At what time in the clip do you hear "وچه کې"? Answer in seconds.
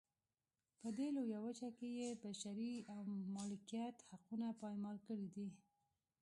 1.45-1.87